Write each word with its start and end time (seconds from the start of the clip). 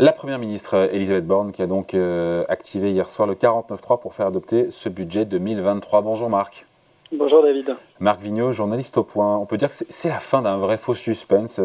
La 0.00 0.12
Première 0.12 0.38
ministre 0.38 0.88
Elisabeth 0.94 1.26
Borne 1.26 1.52
qui 1.52 1.60
a 1.60 1.66
donc 1.66 1.92
euh, 1.92 2.42
activé 2.48 2.90
hier 2.90 3.10
soir 3.10 3.28
le 3.28 3.34
49.3 3.34 4.00
pour 4.00 4.14
faire 4.14 4.28
adopter 4.28 4.68
ce 4.70 4.88
budget 4.88 5.26
2023. 5.26 6.00
Bonjour 6.00 6.30
Marc. 6.30 6.64
Bonjour 7.12 7.42
David. 7.42 7.76
Marc 7.98 8.22
Vigneault, 8.22 8.52
journaliste 8.52 8.96
au 8.96 9.04
point. 9.04 9.36
On 9.36 9.44
peut 9.44 9.58
dire 9.58 9.68
que 9.68 9.74
c'est 9.86 10.08
la 10.08 10.18
fin 10.18 10.40
d'un 10.40 10.56
vrai 10.56 10.78
faux 10.78 10.94
suspense. 10.94 11.60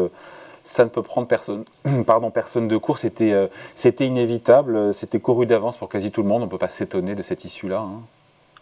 Ça 0.64 0.84
ne 0.84 0.90
peut 0.90 1.00
prendre 1.00 1.26
personne, 1.26 1.64
pardon, 2.06 2.30
personne 2.30 2.68
de 2.68 2.76
court. 2.76 2.98
C'était 2.98 3.32
euh, 3.32 3.46
inévitable, 4.00 4.92
c'était 4.92 5.18
couru 5.18 5.46
d'avance 5.46 5.78
pour 5.78 5.88
quasi 5.88 6.10
tout 6.10 6.20
le 6.20 6.28
monde. 6.28 6.42
On 6.42 6.44
ne 6.44 6.50
peut 6.50 6.58
pas 6.58 6.68
s'étonner 6.68 7.14
de 7.14 7.22
cette 7.22 7.46
issue-là. 7.46 7.78
Hein. 7.78 8.02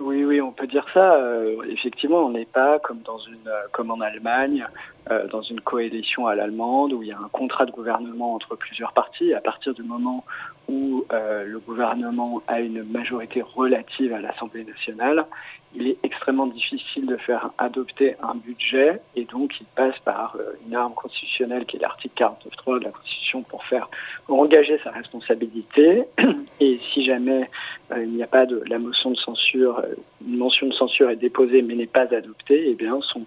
Oui, 0.01 0.25
oui, 0.25 0.41
on 0.41 0.51
peut 0.51 0.67
dire 0.67 0.87
ça. 0.93 1.15
Euh, 1.15 1.63
effectivement, 1.69 2.27
on 2.27 2.31
n'est 2.31 2.47
pas 2.47 2.81
comme 2.81 2.99
dans 3.03 3.19
une, 3.19 3.47
euh, 3.47 3.63
comme 3.71 3.93
en 3.93 4.01
Allemagne, 4.01 4.67
euh, 5.09 5.29
dans 5.29 5.43
une 5.43 5.61
coalition 5.61 6.27
à 6.27 6.35
l'allemande 6.35 6.93
où 6.93 7.03
il 7.03 7.11
y 7.11 7.13
a 7.13 7.19
un 7.19 7.29
contrat 7.29 7.65
de 7.65 7.71
gouvernement 7.71 8.35
entre 8.35 8.57
plusieurs 8.57 8.93
partis. 8.93 9.33
À 9.35 9.41
partir 9.41 9.73
du 9.73 9.83
moment 9.83 10.25
où 10.67 11.05
le 11.11 11.59
gouvernement 11.59 12.43
a 12.49 12.61
une 12.61 12.83
majorité 12.85 13.43
relative 13.43 14.15
à 14.15 14.21
l'Assemblée 14.21 14.65
nationale, 14.65 15.27
il 15.75 15.87
est 15.89 15.99
extrêmement 16.03 16.47
difficile 16.47 17.05
de 17.05 17.19
faire 17.19 17.51
adopter 17.59 18.17
un 18.23 18.35
budget 18.35 19.03
et 19.15 19.27
donc 19.27 19.53
il 19.61 19.67
passe 19.77 19.99
par 20.07 20.39
une 20.67 20.75
arme 20.75 20.95
constitutionnelle 20.95 21.67
qui 21.67 21.77
est 21.77 21.81
l'article 21.81 22.15
49.3 22.17 22.79
de 22.79 22.85
la 22.85 22.91
Constitution 22.93 23.43
pour 23.43 23.63
faire 23.65 23.91
engager 24.29 24.81
sa 24.83 24.91
responsabilité. 24.91 26.05
Et 26.65 26.81
si 26.93 27.05
jamais 27.05 27.51
il 27.95 28.11
n'y 28.11 28.23
a 28.23 28.27
pas 28.27 28.47
de 28.47 28.63
la 28.67 28.79
motion 28.79 29.11
de 29.11 29.17
censure 29.17 29.83
une 30.27 30.39
mention 30.39 30.67
de 30.67 30.73
censure 30.73 31.11
est 31.11 31.17
déposée 31.17 31.61
mais 31.63 31.75
n'est 31.75 31.87
pas 31.87 32.07
adoptée, 32.15 32.65
eh 32.69 32.75
bien 32.75 32.99
son, 33.03 33.23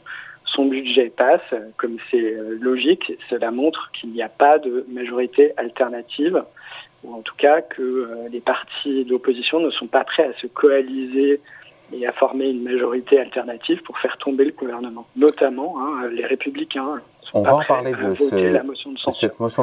son 0.46 0.66
budget 0.66 1.12
passe. 1.16 1.54
Comme 1.78 1.98
c'est 2.10 2.34
euh, 2.34 2.58
logique, 2.60 3.14
cela 3.30 3.52
montre 3.52 3.92
qu'il 3.94 4.12
n'y 4.12 4.22
a 4.22 4.30
pas 4.30 4.58
de 4.58 4.86
majorité 4.90 5.54
alternative, 5.58 6.44
ou 7.04 7.14
en 7.14 7.22
tout 7.22 7.36
cas 7.38 7.62
que 7.62 7.82
euh, 7.82 8.28
les 8.32 8.42
partis 8.42 9.06
d'opposition 9.06 9.60
ne 9.60 9.70
sont 9.70 9.88
pas 9.88 10.04
prêts 10.04 10.26
à 10.26 10.34
se 10.42 10.48
coaliser 10.48 11.40
et 11.94 12.08
à 12.08 12.12
former 12.14 12.50
une 12.50 12.64
majorité 12.64 13.20
alternative 13.20 13.82
pour 13.84 13.98
faire 14.00 14.18
tomber 14.18 14.46
le 14.46 14.52
gouvernement, 14.52 15.06
notamment 15.16 15.76
hein, 15.80 16.10
les 16.12 16.26
républicains. 16.26 17.02
On 17.34 17.42
va 17.42 17.58
en 17.58 17.64
parler 17.64 17.92
de, 17.92 18.14
cette 18.16 18.64
motion 18.66 18.94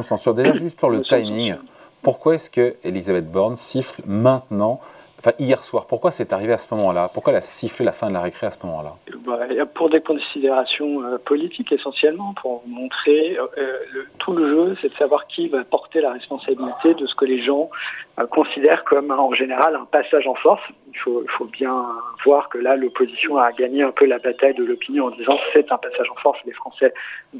de 0.01 0.05
censure. 0.05 0.35
Déjà, 0.35 0.53
juste 0.53 0.79
sur 0.79 0.91
le 0.91 1.03
timing, 1.03 1.57
pourquoi 2.05 2.35
est-ce 2.37 2.51
que 2.51 2.77
Elisabeth 2.85 3.33
Borne 3.33 3.57
siffle 3.57 4.03
maintenant 4.07 4.79
Enfin, 5.25 5.37
hier 5.39 5.65
soir, 5.65 5.87
pourquoi 5.87 6.11
c'est 6.11 6.35
arrivé 6.35 6.53
à 6.53 6.59
ce 6.59 6.75
moment-là? 6.75 7.09
Pourquoi 7.09 7.33
elle 7.33 7.39
a 7.39 7.41
sifflé 7.41 7.83
la 7.83 7.93
fin 7.93 8.09
de 8.09 8.13
la 8.13 8.21
récré 8.21 8.47
à 8.47 8.51
ce 8.51 8.59
moment-là? 8.67 8.97
Bah, 9.25 9.39
Pour 9.75 9.89
des 9.89 10.03
considérations 10.03 11.03
euh, 11.03 11.17
politiques 11.17 11.73
essentiellement, 11.73 12.35
pour 12.43 12.63
montrer 12.67 13.39
euh, 13.39 13.79
tout 14.19 14.35
le 14.35 14.51
jeu, 14.51 14.77
c'est 14.83 14.91
de 14.91 14.95
savoir 14.97 15.27
qui 15.29 15.49
va 15.49 15.65
porter 15.65 16.03
la 16.03 16.13
responsabilité 16.13 16.93
de 16.93 17.07
ce 17.07 17.15
que 17.15 17.25
les 17.25 17.43
gens 17.43 17.71
euh, 18.19 18.27
considèrent 18.27 18.85
comme 18.85 19.11
en 19.11 19.33
général 19.33 19.77
un 19.77 19.87
passage 19.87 20.27
en 20.27 20.35
force. 20.35 20.61
Il 20.93 20.99
faut 20.99 21.47
bien 21.47 21.87
voir 22.27 22.51
que 22.51 22.59
là, 22.59 22.77
l'opposition 22.77 23.39
a 23.39 23.51
gagné 23.53 23.83
un 23.83 23.93
peu 23.93 24.05
la 24.05 24.19
bataille 24.19 24.55
de 24.55 24.65
l'opinion 24.65 25.07
en 25.07 25.11
disant 25.13 25.39
c'est 25.55 25.73
un 25.73 25.79
passage 25.79 26.11
en 26.11 26.17
force, 26.17 26.39
les 26.45 26.53
Français 26.53 26.93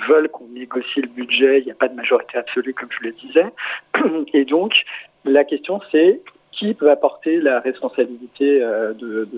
veulent 0.09 0.31
qu'on 0.31 0.47
négocie 0.55 1.03
le 1.03 1.09
budget, 1.09 1.61
il 1.61 1.67
n'y 1.67 1.71
a 1.71 1.75
pas 1.75 1.89
de 1.89 1.95
majorité 1.95 2.39
absolue 2.39 2.73
comme 2.73 2.89
je 2.99 3.09
le 3.09 3.13
disais. 3.13 3.53
Et 4.33 4.47
donc, 4.47 4.73
la 5.27 5.45
question 5.45 5.81
c'est 5.93 6.23
qui 6.59 6.75
peut 6.75 6.91
apporter 6.91 7.41
la 7.41 7.61
responsabilité 7.61 8.63
euh, 8.63 8.93
de, 8.95 9.29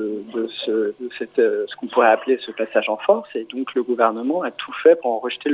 ce, 0.64 0.70
euh, 0.70 1.66
ce 1.66 1.76
qu'on 1.76 1.86
pourrait 1.86 2.10
appeler 2.10 2.38
ce 2.44 2.50
passage 2.52 2.88
en 2.88 2.96
force 2.98 3.28
Et 3.34 3.46
donc 3.52 3.74
le 3.74 3.82
gouvernement 3.82 4.42
a 4.42 4.50
tout 4.50 4.72
fait 4.82 4.96
pour 4.96 5.12
en 5.12 5.18
rejeter 5.18 5.50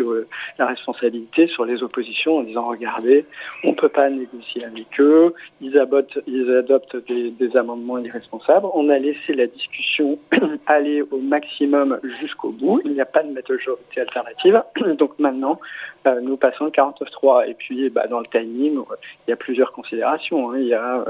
la 0.58 0.66
responsabilité 0.66 1.46
sur 1.46 1.64
les 1.64 1.82
oppositions 1.82 2.38
en 2.38 2.42
disant 2.42 2.66
regardez, 2.66 3.24
on 3.64 3.70
ne 3.70 3.74
peut 3.74 3.88
pas 3.88 4.10
négocier 4.10 4.64
avec 4.64 5.00
eux, 5.00 5.34
ils 5.60 5.78
adoptent, 5.78 6.20
ils 6.26 6.50
adoptent 6.54 6.96
des, 7.06 7.30
des 7.30 7.56
amendements 7.56 7.98
irresponsables. 7.98 8.66
On 8.74 8.88
a 8.88 8.98
laissé 8.98 9.34
la 9.34 9.46
discussion 9.46 10.18
aller 10.66 11.02
au 11.02 11.18
maximum 11.18 11.98
jusqu'au 12.20 12.50
bout. 12.50 12.80
Il 12.84 12.92
n'y 12.92 13.00
a 13.00 13.06
pas 13.06 13.22
de 13.22 13.32
majorité 13.32 14.00
alternative. 14.00 14.62
Donc 14.98 15.18
maintenant, 15.18 15.60
euh, 16.06 16.20
nous 16.20 16.36
passons 16.36 16.64
le 16.64 16.70
49.3. 16.70 17.48
Et 17.48 17.54
puis 17.54 17.90
bah, 17.90 18.06
dans 18.08 18.20
le 18.20 18.26
timing, 18.26 18.78
il 19.26 19.30
y 19.30 19.32
a 19.32 19.36
plusieurs 19.36 19.72
considérations. 19.72 20.50
Hein. 20.50 20.58
Il 20.58 20.66
y 20.66 20.74
a 20.74 21.04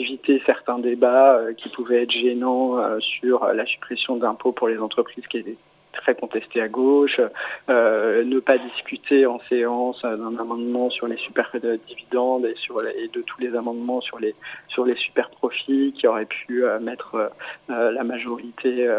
éviter 0.00 0.42
certains 0.46 0.78
débats 0.78 1.36
euh, 1.36 1.52
qui 1.54 1.68
pouvaient 1.68 2.02
être 2.02 2.12
gênants 2.12 2.78
euh, 2.78 2.98
sur 3.00 3.44
la 3.46 3.66
suppression 3.66 4.16
d'impôts 4.16 4.52
pour 4.52 4.68
les 4.68 4.78
entreprises 4.78 5.26
qui 5.26 5.38
est 5.38 5.56
très 5.92 6.14
contesté 6.14 6.62
à 6.62 6.68
gauche, 6.68 7.20
euh, 7.68 8.24
ne 8.24 8.40
pas 8.40 8.56
discuter 8.56 9.26
en 9.26 9.40
séance 9.50 10.00
d'un 10.02 10.38
amendement 10.38 10.88
sur 10.88 11.06
les 11.06 11.18
super 11.18 11.50
dividendes 11.86 12.46
et 12.46 12.54
sur 12.56 12.76
de 12.76 13.20
tous 13.20 13.40
les 13.40 13.54
amendements 13.54 14.00
sur 14.00 14.18
les 14.18 14.34
sur 14.68 14.86
les 14.86 14.96
super 14.96 15.28
profits 15.28 15.92
qui 15.92 16.06
auraient 16.06 16.24
pu 16.24 16.64
mettre 16.80 17.30
la 17.68 18.04
majorité 18.04 18.90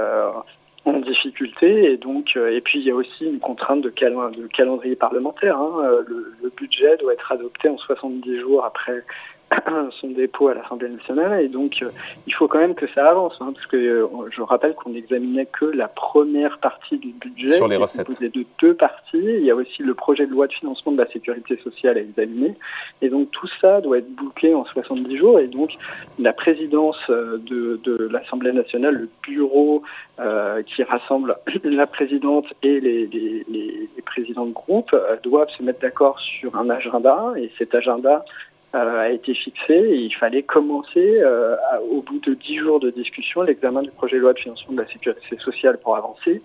en 0.86 1.00
difficulté 1.00 1.92
et 1.94 1.98
donc 1.98 2.36
et 2.36 2.62
puis 2.62 2.80
il 2.80 2.86
y 2.86 2.92
a 2.92 2.96
aussi 2.96 3.25
une 3.25 3.40
contrainte 3.40 3.81
de, 3.81 3.90
calendrier 3.90 4.96
parlementaire. 4.96 5.58
Hein. 5.58 6.04
Le, 6.06 6.52
budget 6.56 6.96
doit 6.98 7.14
être 7.14 7.31
adopté 7.31 7.70
en 7.70 7.78
70 7.80 8.40
jours 8.40 8.64
après 8.64 9.04
son 10.00 10.09
dépôt 10.09 10.48
à 10.48 10.54
l'Assemblée 10.54 10.90
nationale 10.90 11.42
et 11.42 11.48
donc 11.48 11.81
euh, 11.81 11.90
il 12.28 12.34
faut 12.34 12.48
quand 12.48 12.59
même 12.59 12.76
que 12.76 12.88
ça 12.94 13.09
avance 13.09 13.36
hein, 13.40 13.52
parce 13.54 13.66
que 13.68 13.78
euh, 13.78 14.08
je 14.31 14.42
rappelle 14.42 14.74
qu'on 14.76 14.92
n'examinait 14.92 15.46
que 15.46 15.66
la 15.66 15.88
première 15.88 16.58
partie 16.59 16.98
du 16.98 17.12
budget 17.12 17.56
sur 17.56 17.68
les 17.68 17.78
recettes. 17.78 18.22
de 18.22 18.46
deux 18.62 18.74
parties. 18.74 19.00
Il 19.14 19.46
y 19.46 19.52
a 19.52 19.56
aussi 19.56 19.84
le 19.84 19.94
projet 19.94 20.26
de 20.26 20.31
loi 20.31 20.48
de 20.48 20.54
financement 20.54 20.92
de 20.92 20.98
la 20.98 21.08
sécurité 21.12 21.58
sociale 21.58 21.98
à 21.98 22.02
examiner. 22.02 22.56
Et 23.02 23.09
donc 23.09 23.31
tout 23.31 23.50
ça 23.62 23.81
doit 23.81 24.00
être 24.00 24.12
bouclé 24.12 24.54
en 24.54 24.66
70 24.66 25.18
jours. 25.18 25.40
Et 25.40 25.48
donc 25.48 25.72
la 26.20 26.34
présidence 26.34 26.98
euh, 27.10 27.38
de, 27.38 27.80
de 27.84 28.08
l'Assemblée 28.12 28.54
nationale 28.54 28.96
le 28.96 29.10
bureau 29.24 29.84
euh, 30.20 30.62
qui 30.64 30.84
rassemble 30.84 31.38
la 31.64 31.88
présidente 31.88 32.46
et 32.62 32.80
les, 32.80 33.08
les, 33.08 33.46
les, 33.50 33.90
les 33.96 34.02
présidents 34.06 34.46
de 34.46 34.54
groupe 34.54 34.96
doivent 35.24 35.50
se 35.58 35.64
mettre 35.64 35.80
d'accord 35.80 36.20
sur 36.20 36.56
un 36.56 36.70
agenda. 36.70 37.34
Et 37.38 37.52
cet 37.58 37.75
agenda 37.75 38.24
a 38.73 39.09
été 39.09 39.34
fixé 39.35 39.73
il 39.91 40.13
fallait 40.16 40.44
commencer 40.44 41.22
euh, 41.22 41.56
au 41.91 42.01
bout 42.01 42.19
de 42.19 42.34
dix 42.34 42.57
jours 42.57 42.79
de 42.79 42.89
discussion 42.89 43.44
l'examen 43.44 43.84
du 43.84 43.91
projet 43.91 44.17
de 44.17 44.22
loi 44.22 44.34
de 44.34 44.39
financement 44.39 44.73
de 44.73 44.81
la 44.81 44.88
sécurité 44.88 45.38
sociale 45.38 45.78
pour 45.78 45.95
avancer. 45.95 46.41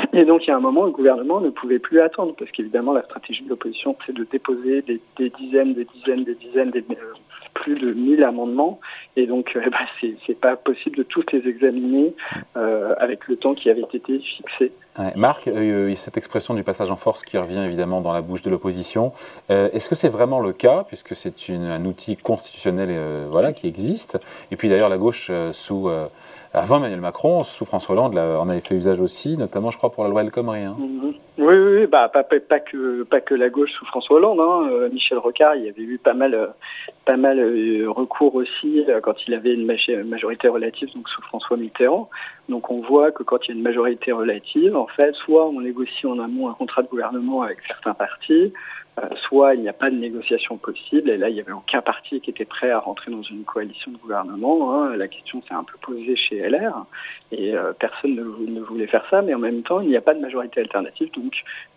Et 0.12 0.24
donc 0.24 0.46
il 0.46 0.50
y 0.50 0.52
a 0.52 0.56
un 0.56 0.60
moment 0.60 0.84
le 0.84 0.90
gouvernement 0.90 1.40
ne 1.40 1.50
pouvait 1.50 1.78
plus 1.78 2.00
attendre 2.00 2.34
parce 2.38 2.50
qu'évidemment 2.50 2.92
la 2.92 3.02
stratégie 3.02 3.42
de 3.44 3.48
l'opposition 3.48 3.96
c'est 4.06 4.14
de 4.14 4.24
déposer 4.24 4.82
des, 4.82 5.00
dizaines, 5.30 5.74
des 5.74 5.84
dizaines, 5.84 6.24
des 6.24 6.34
dizaines, 6.34 6.70
des, 6.70 6.84
plus 7.54 7.78
de 7.78 7.92
1000 7.92 8.24
amendements. 8.24 8.80
Et 9.16 9.26
donc 9.26 9.52
euh, 9.56 9.60
bah, 9.70 9.78
c'est 10.26 10.40
pas 10.40 10.56
possible 10.56 10.96
de 10.96 11.02
tous 11.02 11.24
les 11.32 11.46
examiner 11.48 12.14
euh, 12.56 12.94
avec 12.98 13.28
le 13.28 13.36
temps 13.36 13.54
qui 13.54 13.70
avait 13.70 13.82
été 13.92 14.18
fixé. 14.18 14.72
Marc, 15.16 15.48
euh, 15.48 15.94
cette 15.94 16.16
expression 16.16 16.52
du 16.52 16.62
passage 16.62 16.90
en 16.90 16.96
force 16.96 17.22
qui 17.22 17.38
revient 17.38 17.62
évidemment 17.64 18.00
dans 18.00 18.12
la 18.12 18.20
bouche 18.20 18.42
de 18.42 18.50
l'opposition, 18.50 19.12
euh, 19.50 19.70
est-ce 19.72 19.88
que 19.88 19.94
c'est 19.94 20.08
vraiment 20.08 20.40
le 20.40 20.52
cas 20.52 20.84
puisque 20.88 21.14
c'est 21.14 21.32
un 21.50 21.84
outil 21.84 22.16
constitutionnel 22.16 22.90
qui 23.54 23.66
existe? 23.66 24.18
Et 24.50 24.56
puis 24.56 24.68
d'ailleurs 24.68 24.88
la 24.88 24.98
gauche 24.98 25.30
sous 25.52 25.88
avant 26.52 26.78
Emmanuel 26.78 27.00
Macron, 27.00 27.44
sous 27.44 27.64
François 27.64 27.94
Hollande, 27.94 28.16
on 28.16 28.48
avait 28.48 28.60
fait 28.60 28.74
usage 28.74 29.00
aussi, 29.00 29.36
notamment 29.36 29.70
je 29.70 29.78
crois 29.78 29.92
pour 29.92 30.02
la 30.02 30.10
loi 30.10 30.22
El 30.22 30.32
Khomri. 30.32 30.64
Hein. 30.64 30.76
Mm-hmm. 30.80 31.14
Oui, 31.38 31.56
oui, 31.56 31.86
bah 31.86 32.08
pas, 32.08 32.22
que 32.22 33.34
la 33.34 33.48
gauche 33.48 33.70
sous 33.72 33.86
François 33.86 34.16
Hollande. 34.16 34.40
Hein. 34.40 34.68
Euh, 34.72 34.90
Michel 34.90 35.16
Rocard, 35.16 35.54
il 35.56 35.64
y 35.64 35.68
avait 35.68 35.82
eu 35.82 35.96
pas 35.96 36.12
mal 36.12 36.34
euh, 36.34 36.48
pas 37.06 37.16
mal 37.16 37.38
euh, 37.38 37.86
recours 37.88 38.34
aussi 38.34 38.84
quand 39.02 39.14
il 39.26 39.32
avait 39.32 39.54
une 39.54 39.64
majorité 39.64 40.48
relative 40.48 40.92
donc 40.94 41.08
sous 41.08 41.22
François 41.22 41.56
Mitterrand. 41.56 42.10
Donc 42.50 42.70
on 42.70 42.82
voit 42.82 43.10
que 43.10 43.22
quand 43.22 43.38
il 43.44 43.48
y 43.48 43.52
a 43.52 43.56
une 43.56 43.62
majorité 43.62 44.12
relative, 44.12 44.76
en 44.76 44.86
fait, 44.88 45.14
soit 45.14 45.48
on 45.48 45.62
négocie 45.62 46.06
en 46.06 46.18
amont 46.18 46.50
un 46.50 46.54
contrat 46.54 46.82
de 46.82 46.88
gouvernement 46.88 47.42
avec 47.42 47.58
certains 47.66 47.94
partis, 47.94 48.52
soit 49.28 49.54
il 49.54 49.62
n'y 49.62 49.68
a 49.68 49.72
pas 49.72 49.90
de 49.90 49.96
négociation 49.96 50.56
possible, 50.56 51.10
et 51.10 51.16
là 51.16 51.28
il 51.28 51.34
n'y 51.34 51.40
avait 51.40 51.52
aucun 51.52 51.80
parti 51.80 52.20
qui 52.20 52.30
était 52.30 52.44
prêt 52.44 52.70
à 52.70 52.78
rentrer 52.78 53.10
dans 53.10 53.22
une 53.22 53.44
coalition 53.44 53.90
de 53.92 53.96
gouvernement. 53.96 54.74
Hein. 54.74 54.96
La 54.96 55.08
question 55.08 55.42
s'est 55.42 55.54
un 55.54 55.64
peu 55.64 55.78
posée 55.80 56.16
chez 56.16 56.48
LR, 56.48 56.84
et 57.32 57.54
euh, 57.54 57.72
personne 57.78 58.14
ne, 58.14 58.60
voulait 58.60 58.86
faire 58.86 59.04
ça, 59.10 59.22
mais 59.22 59.34
en 59.34 59.38
même 59.38 59.62
temps 59.62 59.80
il 59.80 59.88
n'y 59.88 59.96
a 59.96 60.00
pas 60.00 60.14
de 60.14 60.20
majorité 60.20 60.60
alternative, 60.60 61.10
donc 61.12 61.32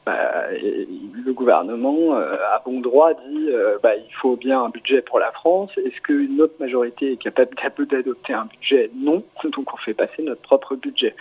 bah, 0.06 0.48
le 0.52 1.34
gouvernement 1.34 2.16
euh, 2.16 2.36
a 2.52 2.62
bon 2.66 2.82
droit 2.82 3.14
dit 3.14 3.50
bah, 3.82 3.96
il 3.96 4.14
faut 4.16 4.36
bien 4.36 4.64
un 4.64 4.70
budget 4.70 5.02
pour 5.02 5.20
la 5.20 5.32
France. 5.32 5.72
Est-ce 5.78 6.02
qu'une 6.02 6.42
autre 6.42 6.56
majorité 6.60 7.14
est 7.14 7.18
capable 7.18 7.88
d'adopter 7.88 8.34
un 8.34 8.46
budget? 8.46 8.90
Non, 8.96 9.24
donc 9.44 9.74
on 9.74 9.78
fait 9.78 9.94
passer 9.94 10.24
notre 10.24 10.42
propre 10.42 10.76
budget. 10.76 11.16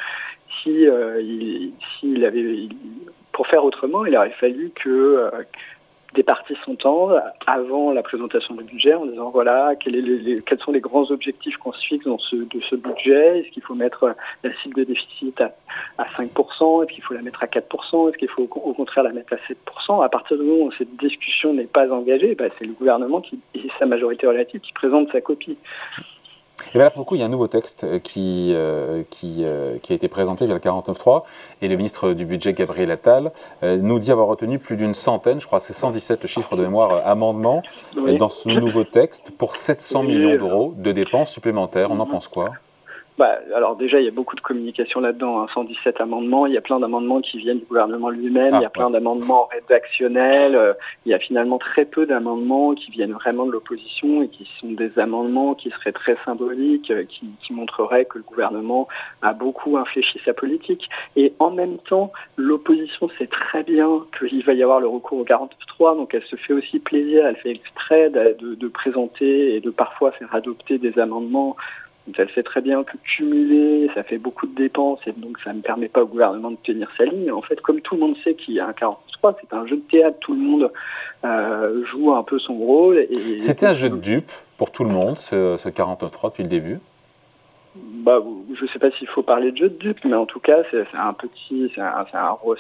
Si 0.63 0.87
il, 2.03 2.25
avait 2.25 2.69
pour 3.33 3.47
faire 3.47 3.65
autrement, 3.65 4.05
il 4.05 4.17
aurait 4.17 4.31
fallu 4.31 4.71
que 4.75 5.31
des 6.15 6.23
partis 6.23 6.57
s'entendent 6.65 7.23
avant 7.47 7.93
la 7.93 8.03
présentation 8.03 8.55
du 8.55 8.65
budget 8.65 8.95
en 8.95 9.07
disant 9.07 9.31
voilà 9.31 9.75
quels, 9.77 9.95
les, 9.95 10.43
quels 10.43 10.59
sont 10.59 10.73
les 10.73 10.81
grands 10.81 11.11
objectifs 11.11 11.57
qu'on 11.57 11.73
se 11.73 11.85
fixe 11.87 12.05
dans 12.05 12.19
ce, 12.19 12.37
de 12.37 12.61
ce 12.69 12.77
budget, 12.77 13.41
est-ce 13.41 13.49
qu'il 13.51 13.63
faut 13.63 13.75
mettre 13.75 14.15
la 14.43 14.55
cible 14.63 14.75
de 14.77 14.85
déficit 14.85 15.41
à, 15.41 15.53
à 15.99 16.05
5%, 16.19 16.85
est-ce 16.85 16.93
qu'il 16.93 17.03
faut 17.03 17.15
la 17.15 17.23
mettre 17.23 17.43
à 17.43 17.47
4%, 17.47 18.09
est-ce 18.09 18.19
qu'il 18.19 18.29
faut 18.29 18.43
au 18.43 18.75
contraire 18.75 19.05
la 19.05 19.13
mettre 19.13 19.33
à 19.33 19.37
7%. 19.37 20.05
À 20.05 20.09
partir 20.09 20.37
du 20.37 20.45
moment 20.45 20.65
où 20.65 20.73
cette 20.73 20.97
discussion 20.97 21.55
n'est 21.55 21.65
pas 21.65 21.91
engagée, 21.91 22.35
bah, 22.35 22.47
c'est 22.59 22.65
le 22.65 22.73
gouvernement 22.73 23.21
qui, 23.21 23.39
et 23.55 23.69
sa 23.79 23.87
majorité 23.87 24.27
relative 24.27 24.61
qui 24.61 24.73
présente 24.73 25.11
sa 25.13 25.21
copie. 25.21 25.57
Et 26.69 26.79
bien 26.79 26.85
là, 26.85 26.91
pour 26.91 27.01
le 27.01 27.05
coup, 27.05 27.15
il 27.17 27.21
y 27.21 27.23
a 27.23 27.27
un 27.27 27.31
nouveau 27.31 27.49
texte 27.49 27.85
euh, 27.85 27.99
qui, 27.99 28.53
euh, 28.55 29.03
qui, 29.11 29.39
euh, 29.41 29.79
qui, 29.83 29.93
a 29.93 29.97
été 29.97 30.09
présenté 30.09 30.47
via 30.47 30.55
le 30.55 30.61
49.3 30.61 31.23
et 31.61 31.69
le 31.69 31.77
ministre 31.77 32.13
du 32.13 32.25
Budget, 32.25 32.53
Gabriel 32.53 32.91
Attal, 32.91 33.33
nous 33.63 33.99
dit 33.99 34.11
avoir 34.11 34.27
retenu 34.27 34.59
plus 34.59 34.77
d'une 34.77 34.95
centaine, 34.95 35.41
je 35.41 35.47
crois 35.47 35.61
c'est 35.61 35.73
117 35.73 36.23
le 36.23 36.29
chiffre 36.29 36.57
de 36.57 36.63
mémoire, 36.63 37.07
amendements 37.07 37.63
dans 38.19 38.29
ce 38.29 38.49
nouveau 38.49 38.85
texte 38.85 39.31
pour 39.31 39.57
700 39.57 40.03
millions 40.03 40.37
d'euros 40.37 40.75
de 40.77 40.93
dépenses 40.93 41.31
supplémentaires. 41.31 41.91
On 41.91 42.01
en 42.01 42.07
pense 42.07 42.29
quoi? 42.29 42.51
Bah, 43.19 43.39
alors 43.55 43.77
déjà, 43.77 44.01
il 44.01 44.05
y 44.07 44.09
a 44.09 44.13
beaucoup 44.13 44.37
de 44.37 44.41
communication 44.41 45.01
là-dedans. 45.01 45.43
Hein. 45.43 45.47
117 45.53 46.01
amendements, 46.01 46.47
il 46.47 46.55
y 46.55 46.57
a 46.57 46.63
plein 46.63 46.81
d'amendements 46.81 47.21
qui 47.21 47.39
viennent 47.39 47.59
du 47.59 47.67
gouvernement 47.67 48.09
lui-même, 48.09 48.55
il 48.55 48.63
y 48.63 48.65
a 48.65 48.69
ah, 48.69 48.71
plein 48.71 48.91
d'amendements 48.91 49.49
rédactionnels, 49.53 50.57
euh, 50.57 50.73
il 51.05 51.11
y 51.11 51.15
a 51.15 51.19
finalement 51.19 51.59
très 51.59 51.85
peu 51.85 52.07
d'amendements 52.07 52.75
qui 52.75 52.91
viennent 52.91 53.13
vraiment 53.13 53.45
de 53.45 53.53
l'opposition 53.53 54.23
et 54.23 54.29
qui 54.29 54.49
sont 54.61 54.73
des 54.73 54.99
amendements 54.99 55.55
qui 55.55 55.71
seraient 55.71 55.93
très 55.93 56.17
symboliques, 56.25 56.91
euh, 56.91 57.05
qui, 57.05 57.27
qui, 57.43 57.53
montreraient 57.53 58.07
que 58.07 58.19
le 58.19 58.25
gouvernement 58.25 58.89
a 59.21 59.35
beaucoup 59.35 59.77
infléchi 59.77 60.19
sa 60.25 60.33
politique. 60.33 60.89
Et 61.17 61.35
en 61.39 61.51
même 61.51 61.79
temps, 61.79 62.13
l'opposition 62.37 63.11
sait 63.19 63.27
très 63.27 63.63
bien 63.63 64.07
qu'il 64.19 64.43
va 64.45 64.55
y 64.55 64.63
avoir 64.63 64.81
le 64.81 64.89
recours 64.89 65.19
au 65.19 65.25
49.3, 65.25 65.97
donc 65.97 66.15
elle 66.15 66.25
se 66.25 66.37
fait 66.37 66.55
aussi 66.55 66.79
plaisir, 66.79 67.27
elle 67.27 67.37
fait 67.37 67.51
exprès 67.51 68.09
de, 68.09 68.37
de, 68.39 68.55
de 68.55 68.69
présenter 68.69 69.55
et 69.55 69.61
de 69.61 69.71
parfois 69.71 70.13
faire 70.13 70.35
adopter 70.35 70.79
des 70.79 70.99
amendements 70.99 71.57
elle 72.17 72.31
sait 72.31 72.43
très 72.43 72.61
bien 72.61 72.83
que 72.85 72.97
cumuler, 73.05 73.89
ça 73.95 74.03
fait 74.03 74.19
beaucoup 74.19 74.47
de 74.47 74.55
dépenses 74.55 75.01
et 75.07 75.13
donc 75.13 75.39
ça 75.45 75.53
ne 75.53 75.61
permet 75.61 75.89
pas 75.89 76.03
au 76.03 76.07
gouvernement 76.07 76.51
de 76.51 76.57
tenir 76.63 76.91
sa 76.97 77.05
ligne. 77.05 77.31
En 77.31 77.43
fait, 77.43 77.61
comme 77.61 77.81
tout 77.81 77.95
le 77.95 78.01
monde 78.01 78.17
sait 78.25 78.35
qu'il 78.35 78.55
y 78.55 78.61
a 78.61 78.67
un 78.67 78.73
43, 78.73 79.39
c'est 79.41 79.55
un 79.55 79.67
jeu 79.67 79.77
de 79.77 79.83
théâtre, 79.91 80.19
tout 80.21 80.35
le 80.35 80.41
monde 80.41 80.73
euh, 81.25 81.85
joue 81.87 82.13
un 82.13 82.23
peu 82.23 82.39
son 82.39 82.55
rôle. 82.55 83.07
C'était 83.39 83.67
un 83.67 83.75
jeu 83.75 83.89
de 83.89 83.97
dupe 83.97 84.33
pour 84.59 84.71
tout 84.73 84.85
le 84.85 84.91
monde, 84.91 85.17
ce, 85.17 85.57
ce 85.59 85.69
49.3 85.69 86.31
depuis 86.31 86.43
le 86.43 86.49
début? 86.49 86.81
Bah, 87.75 88.23
je 88.61 88.67
sais 88.67 88.79
pas 88.79 88.91
s'il 88.91 89.09
faut 89.09 89.23
parler 89.23 89.51
de 89.51 89.57
jeu 89.57 89.69
de 89.71 89.77
dupe, 89.77 90.05
mais 90.05 90.15
en 90.15 90.27
tout 90.27 90.41
cas, 90.41 90.59
c'est 90.71 90.85
un 90.93 91.15
petit, 91.15 91.73
c'est 91.75 91.81
un, 91.81 92.05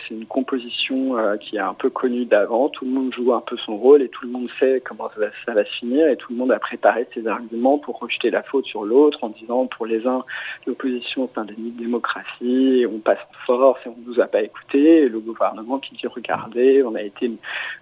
c'est 0.09 0.15
une 0.15 0.25
composition 0.25 1.19
euh, 1.19 1.37
qui 1.37 1.57
est 1.57 1.61
un 1.61 1.75
peu 1.75 1.91
connue 1.91 2.25
d'avant. 2.25 2.71
Tout 2.71 2.87
le 2.87 2.93
monde 2.93 3.13
joue 3.13 3.35
un 3.35 3.43
peu 3.43 3.59
son 3.59 3.77
rôle 3.77 4.01
et 4.01 4.09
tout 4.09 4.25
le 4.25 4.33
monde 4.33 4.49
sait 4.59 4.83
comment 4.83 5.11
ça 5.15 5.21
va, 5.21 5.27
ça 5.45 5.53
va 5.53 5.65
se 5.65 5.71
finir 5.81 6.09
et 6.09 6.17
tout 6.17 6.33
le 6.33 6.39
monde 6.39 6.51
a 6.51 6.59
préparé 6.59 7.07
ses 7.13 7.27
arguments 7.27 7.77
pour 7.77 7.99
rejeter 7.99 8.31
la 8.31 8.43
faute 8.43 8.65
sur 8.65 8.85
l'autre 8.85 9.19
en 9.23 9.29
disant 9.29 9.67
pour 9.67 9.85
les 9.85 10.07
uns, 10.07 10.25
l'opposition 10.67 11.29
c'est 11.35 11.41
un 11.41 11.45
déni 11.45 11.73
de 11.73 11.83
démocratie, 11.83 12.81
et 12.81 12.87
on 12.87 12.99
passe 12.99 13.19
en 13.19 13.47
force 13.47 13.81
et 13.85 13.91
on 13.91 13.97
nous 14.07 14.19
a 14.19 14.27
pas 14.27 14.41
écouté. 14.41 15.03
Et 15.03 15.09
le 15.11 15.21
gouvernement 15.21 15.79
qui 15.79 15.95
dit 15.95 16.07
regardez, 16.07 16.83
on 16.85 16.95
a 16.95 17.03
été, 17.03 17.31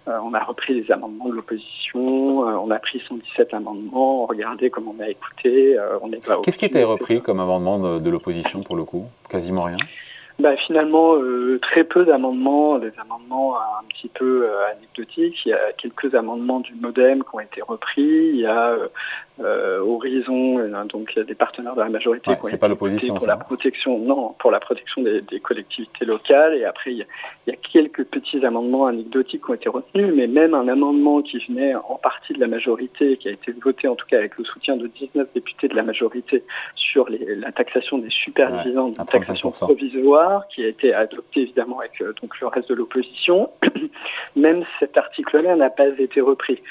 euh, 0.09 0.17
on 0.21 0.33
a 0.33 0.43
repris 0.43 0.73
les 0.73 0.91
amendements 0.91 1.29
de 1.29 1.35
l'opposition, 1.35 2.49
euh, 2.49 2.57
on 2.61 2.71
a 2.71 2.79
pris 2.79 3.01
117 3.07 3.53
amendements, 3.53 4.25
regardez 4.25 4.69
comment 4.69 4.93
on 4.99 5.01
a 5.01 5.09
écouté, 5.09 5.77
on 6.01 6.11
est 6.11 6.25
pas. 6.25 6.41
Qu'est-ce 6.43 6.59
qui 6.59 6.65
était 6.65 6.83
repris? 6.83 7.20
Comme 7.21 7.39
amendement 7.39 7.99
de, 7.99 8.09
l'opposition 8.09 8.63
pour 8.63 8.75
le 8.75 8.83
coup. 8.83 9.05
Quasiment 9.29 9.63
rien 9.63 9.77
bah, 10.39 10.55
Finalement, 10.57 11.15
euh, 11.15 11.59
très 11.61 11.83
peu 11.83 12.05
d'amendements, 12.05 12.79
des 12.79 12.91
amendements 12.99 13.57
un 13.57 13.85
petit 13.89 14.09
peu 14.09 14.45
euh, 14.45 14.71
anecdotiques. 14.71 15.37
Il 15.45 15.49
y 15.49 15.53
a 15.53 15.71
quelques 15.73 16.13
amendements 16.15 16.59
du 16.59 16.73
modem 16.75 17.23
qui 17.23 17.35
ont 17.35 17.39
été 17.39 17.61
repris. 17.61 18.01
Il 18.01 18.37
y 18.37 18.45
a 18.45 18.69
euh, 18.69 18.87
euh, 19.43 19.79
Horizon, 19.79 20.59
euh, 20.59 20.83
donc 20.85 21.13
il 21.15 21.19
y 21.19 21.21
a 21.21 21.23
des 21.23 21.35
partenaires 21.35 21.73
de 21.73 21.81
la 21.81 21.89
majorité 21.89 22.31
qui 22.35 22.53
ont 22.53 22.57
pas 22.57 22.67
l'opposition 22.67 23.15
pour 23.15 23.25
la 23.25 23.37
protection, 23.37 23.97
non, 23.97 24.35
pour 24.37 24.51
la 24.51 24.59
protection 24.59 25.01
des, 25.01 25.39
collectivités 25.39 26.05
locales. 26.05 26.55
Et 26.55 26.65
après, 26.65 26.91
il 26.91 26.97
y, 27.47 27.51
a, 27.51 27.55
quelques 27.71 28.03
petits 28.05 28.45
amendements 28.45 28.85
anecdotiques 28.85 29.43
qui 29.43 29.49
ont 29.49 29.53
été 29.53 29.69
retenus, 29.69 30.13
mais 30.15 30.27
même 30.27 30.53
un 30.53 30.67
amendement 30.67 31.21
qui 31.21 31.39
venait 31.47 31.73
en 31.75 31.95
partie 31.95 32.33
de 32.33 32.39
la 32.39 32.47
majorité, 32.47 33.17
qui 33.17 33.29
a 33.29 33.31
été 33.31 33.51
voté 33.53 33.87
en 33.87 33.95
tout 33.95 34.05
cas 34.05 34.17
avec 34.17 34.37
le 34.37 34.43
soutien 34.43 34.75
de 34.75 34.87
19 34.87 35.29
députés 35.33 35.67
de 35.67 35.75
la 35.75 35.83
majorité 35.83 36.43
sur 36.75 37.07
la 37.09 37.51
taxation 37.51 37.97
des 37.97 38.09
supervisants, 38.09 38.89
ouais, 38.89 39.05
taxation 39.09 39.51
provisoire, 39.51 40.20
qui 40.53 40.63
a 40.63 40.67
été 40.67 40.93
adopté 40.93 41.41
évidemment 41.41 41.79
avec 41.79 42.01
euh, 42.01 42.13
donc 42.21 42.39
le 42.39 42.47
reste 42.47 42.69
de 42.69 42.75
l'opposition. 42.75 43.49
même 44.35 44.63
cet 44.79 44.97
article-là 44.97 45.55
n'a 45.55 45.69
pas 45.69 45.87
été 45.87 46.21
repris. 46.21 46.61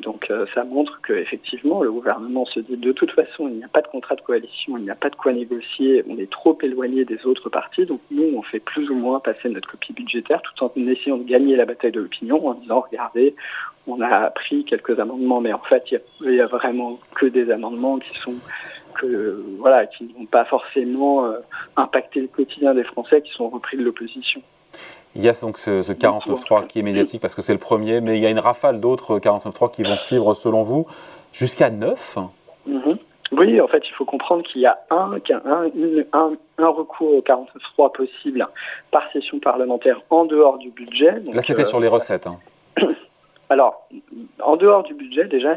Donc 0.00 0.30
euh, 0.30 0.46
ça 0.54 0.62
montre 0.64 1.00
qu'effectivement, 1.04 1.82
le 1.82 1.90
gouvernement 1.90 2.44
se 2.46 2.60
dit 2.60 2.76
de 2.76 2.92
toute 2.92 3.10
façon, 3.10 3.48
il 3.48 3.56
n'y 3.56 3.64
a 3.64 3.68
pas 3.68 3.82
de 3.82 3.88
contrat 3.88 4.14
de 4.14 4.20
coalition, 4.20 4.76
il 4.76 4.84
n'y 4.84 4.90
a 4.90 4.94
pas 4.94 5.10
de 5.10 5.16
quoi 5.16 5.32
négocier, 5.32 6.04
on 6.08 6.16
est 6.18 6.30
trop 6.30 6.56
éloigné 6.62 7.04
des 7.04 7.26
autres 7.26 7.48
partis, 7.48 7.84
donc 7.84 8.00
nous, 8.12 8.30
on 8.36 8.42
fait 8.42 8.60
plus 8.60 8.88
ou 8.90 8.94
moins 8.94 9.18
passer 9.18 9.48
notre 9.48 9.68
copie 9.68 9.92
budgétaire 9.92 10.40
tout 10.42 10.64
en 10.64 10.70
essayant 10.86 11.16
de 11.16 11.24
gagner 11.24 11.56
la 11.56 11.64
bataille 11.64 11.90
de 11.90 12.00
l'opinion 12.00 12.46
en 12.46 12.54
disant, 12.54 12.84
regardez, 12.88 13.34
on 13.88 14.00
a 14.00 14.30
pris 14.30 14.64
quelques 14.64 15.00
amendements, 15.00 15.40
mais 15.40 15.52
en 15.52 15.62
fait, 15.68 15.82
il 15.90 16.30
n'y 16.30 16.40
a, 16.40 16.46
vraiment 16.46 17.00
que 17.16 17.26
des 17.26 17.50
amendements 17.50 17.98
qui 17.98 18.16
sont 18.20 18.34
que 19.00 19.44
voilà, 19.58 19.86
qui 19.86 20.04
n'ont 20.04 20.26
pas 20.26 20.44
forcément 20.44 21.26
euh, 21.26 21.38
impacté 21.76 22.20
le 22.20 22.28
quotidien 22.28 22.74
des 22.74 22.84
Français, 22.84 23.22
qui 23.22 23.32
sont 23.32 23.48
repris 23.48 23.76
de 23.76 23.82
l'opposition. 23.82 24.42
Il 25.14 25.22
y 25.24 25.28
a 25.28 25.32
donc 25.32 25.58
ce, 25.58 25.82
ce 25.82 25.92
49.3 25.92 26.66
qui 26.66 26.80
est 26.80 26.82
médiatique 26.82 27.20
parce 27.20 27.34
que 27.34 27.42
c'est 27.42 27.52
le 27.52 27.58
premier, 27.58 28.00
mais 28.00 28.18
il 28.18 28.22
y 28.22 28.26
a 28.26 28.30
une 28.30 28.38
rafale 28.38 28.80
d'autres 28.80 29.18
49.3 29.18 29.74
qui 29.74 29.82
vont 29.82 29.96
suivre 29.96 30.34
selon 30.34 30.62
vous 30.62 30.86
jusqu'à 31.32 31.70
9 31.70 32.18
mhm. 32.66 32.98
Oui, 33.32 33.60
en 33.60 33.68
fait, 33.68 33.82
il 33.86 33.92
faut 33.92 34.06
comprendre 34.06 34.42
qu'il 34.42 34.62
y 34.62 34.66
a 34.66 34.78
un, 34.90 35.18
un, 35.44 36.32
un, 36.58 36.68
recours 36.68 37.14
au 37.14 37.20
49.3 37.20 37.92
possible 37.92 38.46
par 38.90 39.02
session 39.12 39.38
parlementaire 39.38 40.00
en 40.08 40.24
dehors 40.24 40.56
du 40.58 40.70
budget. 40.70 41.20
Là, 41.32 41.42
c'était 41.42 41.66
sur 41.66 41.78
les 41.78 41.88
recettes. 41.88 42.26
Hein. 42.26 42.38
Alors, 43.50 43.88
en 44.42 44.56
dehors 44.56 44.82
du 44.82 44.94
budget, 44.94 45.24
déjà, 45.24 45.56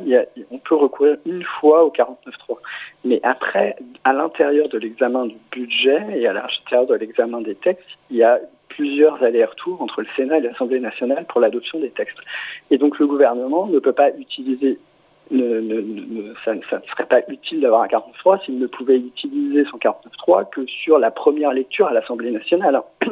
on 0.49 0.57
peut 0.59 0.75
recourir 0.75 1.17
une 1.25 1.43
fois 1.43 1.83
au 1.83 1.89
49.3. 1.89 2.57
Mais 3.03 3.19
après, 3.23 3.75
à 4.03 4.13
l'intérieur 4.13 4.69
de 4.69 4.77
l'examen 4.77 5.25
du 5.25 5.35
budget 5.51 6.01
et 6.15 6.27
à 6.27 6.33
l'intérieur 6.33 6.87
de 6.87 6.95
l'examen 6.95 7.41
des 7.41 7.55
textes, 7.55 7.87
il 8.09 8.17
y 8.17 8.23
a 8.23 8.39
plusieurs 8.69 9.21
allers-retours 9.21 9.81
entre 9.81 10.01
le 10.01 10.07
Sénat 10.15 10.37
et 10.37 10.41
l'Assemblée 10.41 10.79
nationale 10.79 11.25
pour 11.27 11.41
l'adoption 11.41 11.79
des 11.79 11.89
textes. 11.89 12.17
Et 12.69 12.77
donc 12.77 12.99
le 12.99 13.07
gouvernement 13.07 13.67
ne 13.67 13.79
peut 13.79 13.93
pas 13.93 14.09
utiliser 14.11 14.79
ça, 16.43 16.53
ne 16.53 16.61
serait 16.61 17.05
pas 17.07 17.21
utile 17.29 17.61
d'avoir 17.61 17.83
un 17.83 17.87
49.3 17.87 18.43
s'il 18.43 18.59
ne 18.59 18.67
pouvait 18.67 18.97
utiliser 18.97 19.63
son 19.65 19.77
49.3 19.77 20.49
que 20.49 20.65
sur 20.65 20.99
la 20.99 21.09
première 21.09 21.53
lecture 21.53 21.87
à 21.87 21.93
l'Assemblée 21.93 22.31
nationale. 22.31 22.81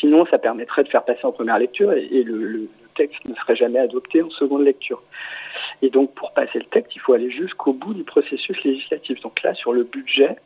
Sinon, 0.00 0.24
ça 0.26 0.38
permettrait 0.38 0.84
de 0.84 0.88
faire 0.88 1.04
passer 1.04 1.24
en 1.24 1.32
première 1.32 1.58
lecture 1.58 1.92
et, 1.92 2.22
le, 2.22 2.68
texte 3.00 3.24
ne 3.26 3.34
serait 3.34 3.56
jamais 3.56 3.78
adopté 3.78 4.22
en 4.22 4.30
seconde 4.30 4.64
lecture. 4.64 5.02
Et 5.82 5.88
donc, 5.88 6.14
pour 6.14 6.32
passer 6.32 6.58
le 6.58 6.66
texte, 6.66 6.94
il 6.94 7.00
faut 7.00 7.14
aller 7.14 7.30
jusqu'au 7.30 7.72
bout 7.72 7.94
du 7.94 8.04
processus 8.04 8.62
législatif. 8.62 9.20
Donc 9.22 9.42
là, 9.42 9.54
sur 9.54 9.72
le 9.72 9.84
budget, 9.84 10.36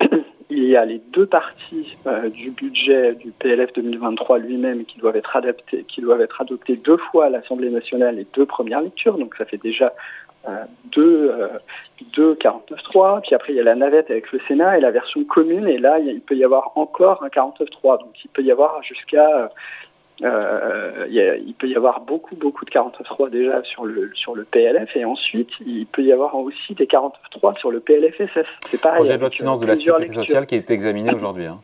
il 0.50 0.64
y 0.64 0.76
a 0.76 0.84
les 0.84 1.00
deux 1.12 1.26
parties 1.26 1.96
euh, 2.06 2.28
du 2.28 2.50
budget 2.50 3.14
du 3.14 3.32
PLF 3.32 3.72
2023 3.72 4.38
lui-même 4.38 4.84
qui 4.84 4.98
doivent 4.98 5.16
être 5.16 5.34
adaptés, 5.34 5.84
qui 5.88 6.00
doivent 6.00 6.20
être 6.20 6.40
adoptés 6.40 6.76
deux 6.76 6.98
fois 7.10 7.26
à 7.26 7.30
l'Assemblée 7.30 7.70
nationale 7.70 8.18
et 8.20 8.26
deux 8.34 8.46
premières 8.46 8.82
lectures. 8.82 9.18
Donc 9.18 9.34
ça 9.36 9.44
fait 9.44 9.62
déjà 9.62 9.92
euh, 10.48 10.64
deux, 10.92 11.30
euh, 11.32 11.48
deux 12.14 12.34
49.3. 12.34 13.22
Puis 13.22 13.34
après 13.34 13.52
il 13.52 13.56
y 13.56 13.60
a 13.60 13.64
la 13.64 13.74
navette 13.74 14.10
avec 14.10 14.30
le 14.30 14.40
Sénat 14.46 14.78
et 14.78 14.80
la 14.80 14.90
version 14.92 15.24
commune. 15.24 15.66
Et 15.66 15.78
là 15.78 15.98
il 15.98 16.20
peut 16.20 16.36
y 16.36 16.44
avoir 16.44 16.72
encore 16.76 17.24
un 17.24 17.28
49.3. 17.28 18.00
Donc 18.00 18.12
il 18.24 18.28
peut 18.28 18.42
y 18.42 18.52
avoir 18.52 18.80
jusqu'à 18.82 19.50
euh, 20.22 21.06
il, 21.10 21.54
peut 21.54 21.66
y 21.66 21.74
avoir 21.74 22.00
beaucoup, 22.00 22.36
beaucoup 22.36 22.64
de 22.64 22.70
49.3 22.70 23.30
déjà 23.30 23.62
sur 23.64 23.84
le, 23.84 24.12
sur 24.14 24.36
le 24.36 24.44
PLF 24.44 24.94
et 24.96 25.04
ensuite 25.04 25.48
il 25.66 25.86
peut 25.86 26.02
y 26.02 26.12
avoir 26.12 26.36
aussi 26.36 26.74
des 26.74 26.86
49.3 26.86 27.58
sur 27.58 27.70
le 27.70 27.80
PLFSS. 27.80 28.46
C'est 28.68 28.80
pareil. 28.80 28.98
Projet 28.98 29.14
de 29.14 29.20
loi 29.20 29.28
de 29.28 29.34
finances 29.34 29.60
de 29.60 29.66
la 29.66 29.76
sécurité 29.76 30.12
sociale 30.12 30.46
qui 30.46 30.54
est 30.54 30.70
examiné 30.70 31.12
aujourd'hui. 31.14 31.46
Hein. 31.46 31.60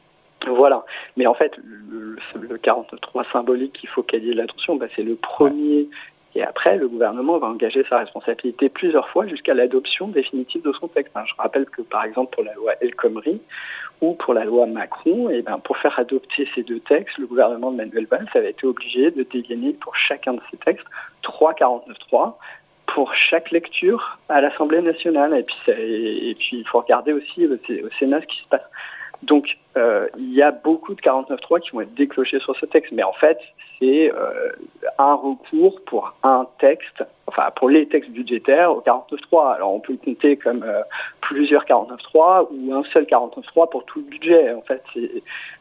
Voilà. 0.48 0.84
Mais 1.16 1.26
en 1.26 1.34
fait, 1.34 1.52
le, 1.90 2.16
le 2.40 2.58
43 2.58 3.24
symbolique 3.32 3.74
qu'il 3.74 3.88
faut 3.88 4.02
qu'il 4.02 4.24
y 4.24 4.30
ait 4.30 4.34
l'attention, 4.34 4.76
bah, 4.76 4.86
c'est 4.96 5.02
le 5.02 5.14
premier 5.14 5.86
et 6.34 6.42
après, 6.42 6.76
le 6.76 6.88
gouvernement 6.88 7.38
va 7.38 7.48
engager 7.48 7.84
sa 7.88 7.98
responsabilité 7.98 8.68
plusieurs 8.68 9.08
fois 9.08 9.26
jusqu'à 9.26 9.54
l'adoption 9.54 10.08
définitive 10.08 10.62
de 10.62 10.72
son 10.72 10.86
texte. 10.86 11.12
Je 11.26 11.34
rappelle 11.36 11.66
que, 11.66 11.82
par 11.82 12.04
exemple, 12.04 12.34
pour 12.34 12.44
la 12.44 12.54
loi 12.54 12.74
El 12.80 12.94
Khomri 12.94 13.40
ou 14.00 14.14
pour 14.14 14.34
la 14.34 14.44
loi 14.44 14.66
Macron, 14.66 15.28
eh 15.30 15.42
ben, 15.42 15.58
pour 15.58 15.76
faire 15.78 15.98
adopter 15.98 16.48
ces 16.54 16.62
deux 16.62 16.80
textes, 16.80 17.18
le 17.18 17.26
gouvernement 17.26 17.72
de 17.72 17.76
Manuel 17.78 18.06
Valls 18.06 18.28
avait 18.34 18.50
été 18.50 18.66
obligé 18.66 19.10
de 19.10 19.24
dégainer 19.24 19.72
pour 19.72 19.96
chacun 19.96 20.34
de 20.34 20.40
ces 20.50 20.56
textes 20.58 20.86
3,49,3 21.24 22.34
pour 22.86 23.12
chaque 23.14 23.50
lecture 23.50 24.18
à 24.28 24.40
l'Assemblée 24.40 24.82
nationale. 24.82 25.34
Et 25.34 26.34
puis, 26.38 26.58
il 26.58 26.64
faut 26.68 26.80
regarder 26.80 27.12
aussi 27.12 27.46
au 27.46 27.90
Sénat 27.98 28.20
ce 28.20 28.26
qui 28.26 28.42
se 28.42 28.48
passe. 28.48 28.62
Donc, 29.22 29.58
euh, 29.76 30.08
il 30.16 30.32
y 30.32 30.42
a 30.42 30.50
beaucoup 30.50 30.94
de 30.94 31.00
49.3 31.00 31.60
qui 31.60 31.70
vont 31.70 31.82
être 31.82 31.94
déclenchés 31.94 32.40
sur 32.40 32.56
ce 32.56 32.66
texte. 32.66 32.92
Mais 32.92 33.02
en 33.02 33.12
fait, 33.12 33.38
c'est 33.78 34.12
euh, 34.12 34.50
un 34.98 35.14
recours 35.14 35.80
pour 35.84 36.14
un 36.22 36.46
texte, 36.58 37.04
enfin 37.30 37.50
pour 37.56 37.68
les 37.68 37.86
textes 37.86 38.10
budgétaires 38.10 38.72
au 38.72 38.80
49.3. 38.80 39.54
Alors, 39.54 39.74
on 39.74 39.80
peut 39.80 39.96
compter 40.04 40.36
comme 40.36 40.62
euh, 40.62 40.82
plusieurs 41.20 41.64
49.3 41.64 42.48
ou 42.50 42.74
un 42.74 42.82
seul 42.92 43.04
49.3 43.04 43.70
pour 43.70 43.84
tout 43.84 44.00
le 44.00 44.04
budget. 44.06 44.52
En 44.52 44.62
fait, 44.62 44.82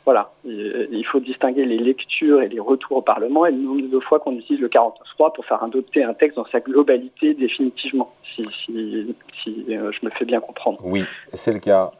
voilà, 0.05 0.31
il 0.45 1.05
faut 1.05 1.19
distinguer 1.19 1.65
les 1.65 1.77
lectures 1.77 2.41
et 2.41 2.49
les 2.49 2.59
retours 2.59 2.97
au 2.97 3.01
Parlement 3.01 3.45
et 3.45 3.51
le 3.51 3.57
nombre 3.57 3.89
de 3.89 3.99
fois 3.99 4.19
qu'on 4.19 4.33
utilise 4.33 4.61
le 4.61 4.67
49.3 4.67 5.33
pour 5.35 5.45
faire 5.45 5.63
adopter 5.63 6.03
un 6.03 6.13
texte 6.13 6.37
dans 6.37 6.47
sa 6.51 6.59
globalité 6.59 7.33
définitivement, 7.33 8.13
si, 8.35 8.41
si 9.43 9.65
je 9.67 10.05
me 10.05 10.09
fais 10.11 10.25
bien 10.25 10.39
comprendre. 10.39 10.79
Oui, 10.83 11.03
c'est 11.33 11.53
le 11.53 11.59
cas. 11.59 11.91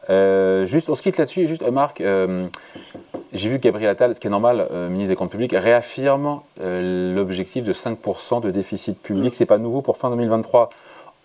juste, 0.66 0.88
on 0.90 0.94
se 0.94 1.02
quitte 1.02 1.18
là-dessus. 1.18 1.46
Juste, 1.46 1.62
Marc, 1.70 2.00
euh, 2.00 2.46
j'ai 3.32 3.48
vu 3.48 3.58
Gabriel 3.58 3.90
Attal, 3.90 4.14
ce 4.14 4.20
qui 4.20 4.26
est 4.26 4.30
normal, 4.30 4.66
euh, 4.72 4.88
ministre 4.88 5.10
des 5.10 5.16
Comptes 5.16 5.30
publics, 5.30 5.52
réaffirme 5.52 6.40
euh, 6.60 7.14
l'objectif 7.14 7.64
de 7.64 7.72
5% 7.72 8.40
de 8.40 8.50
déficit 8.50 9.00
public. 9.00 9.34
C'est 9.34 9.46
pas 9.46 9.58
nouveau 9.58 9.82
pour 9.82 9.98
fin 9.98 10.10
2023. 10.10 10.70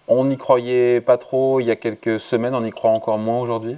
On 0.08 0.26
n'y 0.26 0.38
croyait 0.38 1.02
pas 1.02 1.18
trop 1.18 1.60
il 1.60 1.66
y 1.66 1.72
a 1.72 1.76
quelques 1.76 2.20
semaines, 2.20 2.54
on 2.54 2.64
y 2.64 2.70
croit 2.70 2.92
encore 2.92 3.18
moins 3.18 3.40
aujourd'hui? 3.40 3.78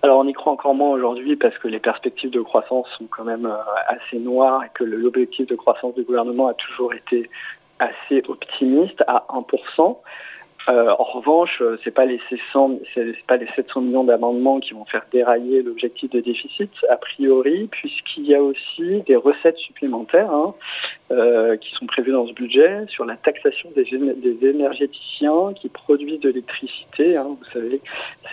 Alors 0.00 0.18
on 0.18 0.26
y 0.26 0.32
croit 0.32 0.52
encore 0.52 0.74
moins 0.74 0.90
aujourd'hui 0.90 1.36
parce 1.36 1.56
que 1.58 1.68
les 1.68 1.78
perspectives 1.78 2.30
de 2.30 2.40
croissance 2.40 2.88
sont 2.98 3.04
quand 3.08 3.24
même 3.24 3.48
assez 3.86 4.18
noires 4.18 4.64
et 4.64 4.70
que 4.74 4.82
l'objectif 4.82 5.46
de 5.46 5.54
croissance 5.54 5.94
du 5.94 6.02
gouvernement 6.02 6.48
a 6.48 6.54
toujours 6.54 6.92
été 6.92 7.30
assez 7.78 8.22
optimiste 8.26 9.04
à 9.06 9.26
1%. 9.28 9.98
Euh, 10.68 10.90
en 10.96 11.02
revanche, 11.02 11.60
euh, 11.60 11.76
c'est 11.82 11.90
pas 11.90 12.04
les 12.04 12.20
600, 12.28 12.78
c'est 12.94 13.16
pas 13.26 13.36
les 13.36 13.48
700 13.56 13.80
millions 13.80 14.04
d'amendements 14.04 14.60
qui 14.60 14.74
vont 14.74 14.84
faire 14.84 15.04
dérailler 15.10 15.62
l'objectif 15.62 16.10
de 16.10 16.20
déficit 16.20 16.70
a 16.88 16.96
priori, 16.96 17.68
puisqu'il 17.70 18.26
y 18.26 18.34
a 18.34 18.42
aussi 18.42 19.02
des 19.06 19.16
recettes 19.16 19.58
supplémentaires 19.58 20.30
hein, 20.30 20.54
euh, 21.10 21.56
qui 21.56 21.72
sont 21.72 21.86
prévues 21.86 22.12
dans 22.12 22.28
ce 22.28 22.32
budget 22.32 22.86
sur 22.88 23.04
la 23.04 23.16
taxation 23.16 23.70
des, 23.74 23.88
énergéticiens 24.46 25.52
qui 25.54 25.68
produisent 25.68 26.20
de 26.20 26.28
l'électricité. 26.28 27.16
Hein, 27.16 27.36
vous 27.38 27.50
savez, 27.52 27.80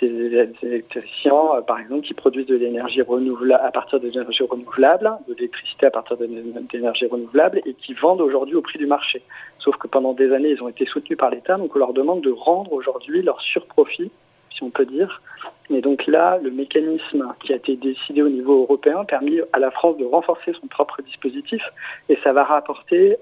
les 0.01 0.49
électriciens, 0.61 1.61
par 1.65 1.79
exemple, 1.79 2.05
qui 2.05 2.13
produisent 2.13 2.47
de 2.47 2.55
l'énergie 2.55 3.01
renouvelable 3.01 3.63
à 3.65 3.71
partir 3.71 3.99
d'énergie 3.99 4.43
renouvelables, 4.43 5.11
de 5.27 5.33
l'électricité 5.33 5.87
à 5.87 5.91
partir 5.91 6.17
d'énergie 6.17 7.07
renouvelable, 7.07 7.61
et 7.65 7.73
qui 7.73 7.93
vendent 7.93 8.21
aujourd'hui 8.21 8.55
au 8.55 8.61
prix 8.61 8.77
du 8.77 8.85
marché. 8.85 9.23
Sauf 9.59 9.75
que 9.77 9.87
pendant 9.87 10.13
des 10.13 10.31
années, 10.31 10.51
ils 10.51 10.63
ont 10.63 10.69
été 10.69 10.85
soutenus 10.85 11.17
par 11.17 11.31
l'État, 11.31 11.57
donc 11.57 11.75
on 11.75 11.79
leur 11.79 11.93
demande 11.93 12.18
de 12.19 12.31
rendre 12.31 12.73
aujourd'hui 12.73 13.21
leur 13.21 13.41
surprofit, 13.41 14.11
si 14.51 14.63
on 14.63 14.69
peut 14.69 14.85
dire. 14.85 15.21
Et 15.69 15.81
donc 15.81 16.07
là, 16.07 16.39
le 16.41 16.51
mécanisme 16.51 17.33
qui 17.41 17.53
a 17.53 17.57
été 17.57 17.75
décidé 17.75 18.21
au 18.21 18.29
niveau 18.29 18.63
européen 18.63 18.99
a 18.99 19.05
permis 19.05 19.39
à 19.53 19.59
la 19.59 19.71
France 19.71 19.97
de 19.97 20.05
renforcer 20.05 20.53
son 20.59 20.67
propre 20.67 21.01
dispositif 21.01 21.61
et 22.09 22.17
ça 22.23 22.33
va 22.33 22.43
rapporter 22.43 23.17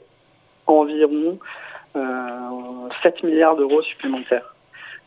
environ 0.66 1.39
euh, 1.96 2.89
7 3.04 3.24
milliards 3.24 3.56
d'euros 3.56 3.82
supplémentaires. 3.82 4.54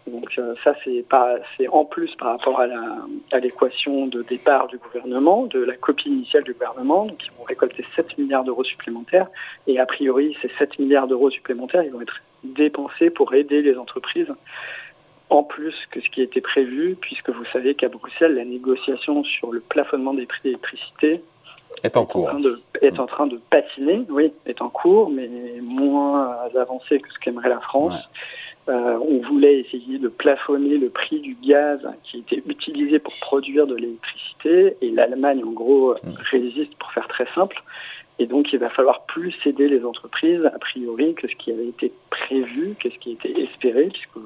Donc 0.06 0.30
euh, 0.38 0.54
ça, 0.64 0.74
c'est 0.84 1.68
en 1.68 1.84
plus 1.84 2.14
par 2.16 2.32
rapport 2.32 2.60
à, 2.60 2.66
la, 2.66 2.96
à 3.32 3.38
l'équation 3.38 4.06
de 4.06 4.22
départ 4.22 4.66
du 4.66 4.78
gouvernement, 4.78 5.46
de 5.46 5.60
la 5.60 5.76
copie 5.76 6.08
initiale 6.08 6.44
du 6.44 6.52
gouvernement. 6.52 7.06
Donc 7.06 7.18
ils 7.24 7.32
vont 7.38 7.44
récolter 7.44 7.84
7 7.96 8.18
milliards 8.18 8.44
d'euros 8.44 8.64
supplémentaires. 8.64 9.28
Et 9.66 9.78
a 9.78 9.86
priori, 9.86 10.36
ces 10.42 10.50
7 10.58 10.78
milliards 10.78 11.06
d'euros 11.06 11.30
supplémentaires, 11.30 11.84
ils 11.84 11.92
vont 11.92 12.00
être 12.00 12.20
dépensés 12.44 13.10
pour 13.10 13.34
aider 13.34 13.62
les 13.62 13.76
entreprises 13.76 14.32
en 15.30 15.44
plus 15.44 15.74
que 15.92 16.00
ce 16.00 16.08
qui 16.10 16.22
était 16.22 16.40
prévu, 16.40 16.96
puisque 17.00 17.30
vous 17.30 17.44
savez 17.52 17.74
qu'à 17.74 17.88
Bruxelles, 17.88 18.34
la 18.34 18.44
négociation 18.44 19.22
sur 19.22 19.52
le 19.52 19.60
plafonnement 19.60 20.12
des 20.12 20.26
prix 20.26 20.40
d'électricité 20.42 21.22
est 21.84 21.96
en 21.96 22.04
cours. 22.04 22.30
est 22.82 22.98
en 22.98 23.06
train 23.06 23.28
de 23.28 23.40
patiner, 23.48 24.02
oui, 24.10 24.32
est 24.44 24.60
en 24.60 24.68
cours, 24.68 25.08
mais 25.08 25.30
moins 25.62 26.36
avancé 26.56 26.98
que 26.98 27.12
ce 27.12 27.18
qu'aimerait 27.20 27.48
la 27.48 27.60
France. 27.60 27.94
Euh, 28.68 28.98
on 29.08 29.20
voulait 29.26 29.60
essayer 29.60 29.98
de 29.98 30.08
plafonner 30.08 30.76
le 30.76 30.90
prix 30.90 31.20
du 31.20 31.36
gaz 31.42 31.80
qui 32.02 32.18
était 32.18 32.42
utilisé 32.46 32.98
pour 32.98 33.14
produire 33.20 33.66
de 33.66 33.74
l'électricité 33.74 34.76
et 34.82 34.90
l'Allemagne 34.90 35.42
en 35.44 35.52
gros 35.52 35.94
mm. 35.94 36.10
résiste 36.30 36.74
pour 36.78 36.92
faire 36.92 37.08
très 37.08 37.26
simple. 37.34 37.62
Et 38.20 38.26
donc 38.26 38.52
il 38.52 38.58
va 38.58 38.68
falloir 38.68 39.06
plus 39.06 39.34
aider 39.46 39.66
les 39.66 39.82
entreprises 39.82 40.44
a 40.44 40.58
priori 40.58 41.14
que 41.14 41.26
ce 41.26 41.34
qui 41.36 41.50
avait 41.50 41.68
été 41.68 41.90
prévu, 42.10 42.74
que 42.78 42.90
ce 42.90 42.98
qui 42.98 43.12
était 43.12 43.32
espéré, 43.40 43.88
puisque 43.88 44.16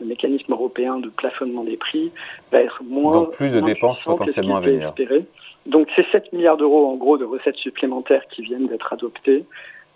le 0.00 0.06
mécanisme 0.06 0.52
européen 0.52 0.98
de 0.98 1.08
plafonnement 1.08 1.64
des 1.64 1.78
prix 1.78 2.12
va 2.52 2.60
être 2.60 2.82
moins. 2.84 3.12
Donc 3.12 3.36
plus 3.36 3.54
de 3.54 3.60
dépenses 3.60 4.00
potentiellement 4.02 4.56
à 4.56 4.60
venir. 4.60 4.88
Espéré. 4.88 5.24
Donc 5.64 5.88
ces 5.96 6.04
7 6.12 6.30
milliards 6.34 6.58
d'euros 6.58 6.88
en 6.88 6.96
gros 6.96 7.16
de 7.16 7.24
recettes 7.24 7.56
supplémentaires 7.56 8.26
qui 8.28 8.42
viennent 8.42 8.66
d'être 8.66 8.92
adoptées 8.92 9.46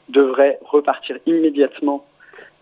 devraient 0.09 0.59
repartir 0.65 1.19
immédiatement 1.27 2.07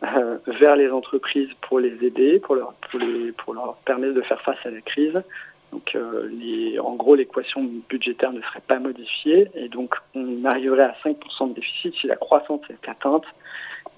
euh, 0.03 0.39
vers 0.59 0.75
les 0.75 0.91
entreprises 0.91 1.51
pour 1.61 1.79
les 1.79 2.05
aider, 2.05 2.41
pour 2.41 2.57
leur, 2.57 2.75
pour, 2.91 2.99
les, 2.99 3.31
pour 3.31 3.55
leur 3.55 3.77
permettre 3.85 4.15
de 4.15 4.23
faire 4.23 4.41
face 4.43 4.59
à 4.65 4.71
la 4.71 4.81
crise. 4.81 5.23
Donc, 5.73 5.95
euh, 5.95 6.79
en 6.83 6.95
gros, 6.95 7.15
l'équation 7.15 7.69
budgétaire 7.89 8.33
ne 8.33 8.41
serait 8.41 8.63
pas 8.67 8.79
modifiée 8.79 9.49
et 9.55 9.69
donc 9.69 9.95
on 10.15 10.45
arriverait 10.45 10.83
à 10.83 10.97
5% 11.05 11.51
de 11.51 11.55
déficit 11.55 11.95
si 12.01 12.07
la 12.07 12.17
croissance 12.17 12.63
est 12.71 12.89
atteinte. 12.89 13.25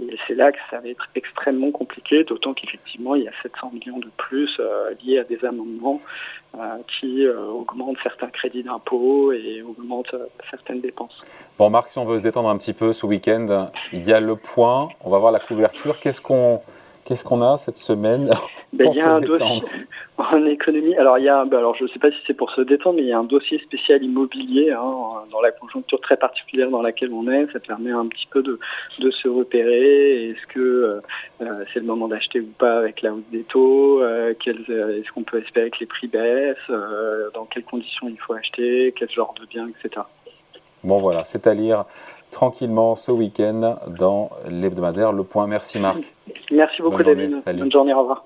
Et 0.00 0.16
c'est 0.26 0.34
là 0.34 0.52
que 0.52 0.58
ça 0.70 0.80
va 0.80 0.88
être 0.88 1.06
extrêmement 1.14 1.70
compliqué, 1.70 2.24
d'autant 2.24 2.54
qu'effectivement, 2.54 3.14
il 3.14 3.24
y 3.24 3.28
a 3.28 3.32
700 3.42 3.72
millions 3.72 3.98
de 3.98 4.10
plus 4.16 4.50
euh, 4.58 4.94
liés 5.04 5.18
à 5.18 5.24
des 5.24 5.44
amendements 5.44 6.00
euh, 6.54 6.78
qui 6.88 7.26
augmentent 7.28 7.98
certains 8.02 8.28
crédits 8.28 8.62
d'impôt 8.62 9.32
et 9.32 9.62
augmentent 9.62 10.14
certaines 10.50 10.80
dépenses. 10.80 11.18
Bon, 11.58 11.70
Marc, 11.70 11.90
si 11.90 11.98
on 11.98 12.04
veut 12.04 12.18
se 12.18 12.22
détendre 12.22 12.48
un 12.48 12.58
petit 12.58 12.72
peu 12.72 12.92
ce 12.92 13.06
week-end, 13.06 13.70
il 13.92 14.06
y 14.06 14.12
a 14.12 14.20
le 14.20 14.36
point, 14.36 14.88
on 15.02 15.10
va 15.10 15.18
voir 15.18 15.32
la 15.32 15.40
couverture. 15.40 16.00
Qu'est-ce 16.00 16.20
qu'on 16.20 16.62
Qu'est-ce 17.04 17.24
qu'on 17.24 17.42
a 17.42 17.56
cette 17.56 17.76
semaine 17.76 18.30
ben, 18.72 18.90
Il 18.94 18.96
y 18.96 19.00
a 19.00 19.10
un 19.10 19.20
dossier 19.20 19.62
en 20.18 20.46
économie. 20.46 20.94
Alors, 20.96 21.18
il 21.18 21.24
y 21.24 21.28
a, 21.28 21.44
ben, 21.44 21.58
alors 21.58 21.74
je 21.74 21.84
ne 21.84 21.88
sais 21.88 21.98
pas 21.98 22.10
si 22.10 22.16
c'est 22.26 22.34
pour 22.34 22.50
se 22.52 22.60
détendre, 22.60 22.96
mais 22.96 23.02
il 23.02 23.08
y 23.08 23.12
a 23.12 23.18
un 23.18 23.24
dossier 23.24 23.58
spécial 23.58 24.02
immobilier 24.04 24.70
hein, 24.70 25.24
dans 25.32 25.40
la 25.40 25.50
conjoncture 25.50 26.00
très 26.00 26.16
particulière 26.16 26.70
dans 26.70 26.80
laquelle 26.80 27.12
on 27.12 27.28
est. 27.28 27.50
Ça 27.52 27.58
permet 27.58 27.90
un 27.90 28.06
petit 28.06 28.26
peu 28.30 28.42
de, 28.42 28.60
de 29.00 29.10
se 29.10 29.28
repérer. 29.28 30.30
Est-ce 30.30 30.46
que 30.46 30.60
euh, 30.60 31.00
euh, 31.40 31.64
c'est 31.72 31.80
le 31.80 31.86
moment 31.86 32.06
d'acheter 32.06 32.40
ou 32.40 32.52
pas 32.56 32.78
avec 32.78 33.02
la 33.02 33.12
hausse 33.12 33.28
des 33.32 33.42
taux 33.42 34.00
euh, 34.02 34.32
Est-ce 34.32 35.12
qu'on 35.12 35.24
peut 35.24 35.42
espérer 35.42 35.70
que 35.70 35.80
les 35.80 35.86
prix 35.86 36.06
baissent 36.06 36.56
Dans 37.34 37.46
quelles 37.46 37.64
conditions 37.64 38.08
il 38.08 38.18
faut 38.18 38.34
acheter 38.34 38.94
Quel 38.96 39.10
genre 39.10 39.34
de 39.40 39.46
biens, 39.46 39.68
etc. 39.68 40.02
Bon 40.84 40.98
voilà, 40.98 41.24
c'est 41.24 41.46
à 41.46 41.54
lire 41.54 41.84
tranquillement 42.32 42.96
ce 42.96 43.12
week-end 43.12 43.76
dans 43.86 44.30
l'hebdomadaire 44.48 45.12
Le 45.12 45.22
Point. 45.22 45.46
Merci 45.46 45.78
Marc. 45.78 46.02
Merci 46.50 46.82
beaucoup 46.82 47.02
David. 47.02 47.38
Bonne 47.46 47.70
journée, 47.70 47.94
au 47.94 48.00
revoir. 48.00 48.24